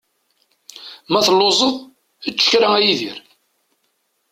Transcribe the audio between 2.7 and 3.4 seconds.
a Yidir.